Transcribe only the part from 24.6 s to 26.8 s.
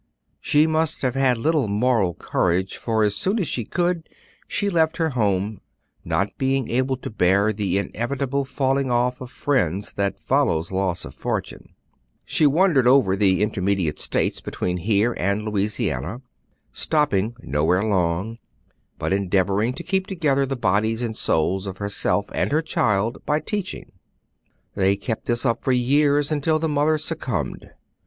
They kept this up for years until the